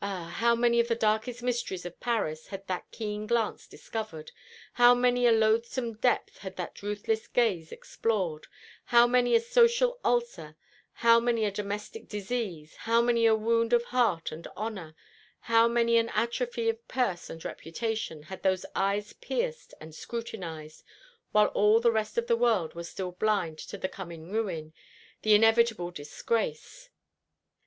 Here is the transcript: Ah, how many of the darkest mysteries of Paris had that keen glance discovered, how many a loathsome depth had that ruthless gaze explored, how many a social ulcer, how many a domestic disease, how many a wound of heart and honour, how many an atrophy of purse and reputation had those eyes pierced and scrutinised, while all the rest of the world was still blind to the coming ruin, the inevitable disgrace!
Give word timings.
Ah, 0.00 0.28
how 0.34 0.54
many 0.54 0.80
of 0.80 0.88
the 0.88 0.94
darkest 0.94 1.42
mysteries 1.42 1.84
of 1.84 2.00
Paris 2.00 2.46
had 2.46 2.66
that 2.68 2.90
keen 2.90 3.26
glance 3.26 3.66
discovered, 3.66 4.32
how 4.72 4.94
many 4.94 5.26
a 5.26 5.30
loathsome 5.30 5.92
depth 5.98 6.38
had 6.38 6.56
that 6.56 6.82
ruthless 6.82 7.26
gaze 7.26 7.70
explored, 7.70 8.46
how 8.84 9.06
many 9.06 9.34
a 9.36 9.40
social 9.40 10.00
ulcer, 10.02 10.56
how 11.04 11.20
many 11.20 11.44
a 11.44 11.50
domestic 11.50 12.08
disease, 12.08 12.76
how 12.76 13.02
many 13.02 13.26
a 13.26 13.34
wound 13.34 13.74
of 13.74 13.84
heart 13.84 14.32
and 14.32 14.46
honour, 14.56 14.96
how 15.40 15.68
many 15.68 15.98
an 15.98 16.08
atrophy 16.14 16.70
of 16.70 16.88
purse 16.88 17.28
and 17.28 17.44
reputation 17.44 18.22
had 18.22 18.42
those 18.42 18.64
eyes 18.74 19.12
pierced 19.12 19.74
and 19.82 19.94
scrutinised, 19.94 20.82
while 21.32 21.48
all 21.48 21.78
the 21.78 21.92
rest 21.92 22.16
of 22.16 22.26
the 22.26 22.36
world 22.38 22.72
was 22.72 22.88
still 22.88 23.12
blind 23.12 23.58
to 23.58 23.76
the 23.76 23.86
coming 23.86 24.30
ruin, 24.32 24.72
the 25.20 25.34
inevitable 25.34 25.90
disgrace! 25.90 26.88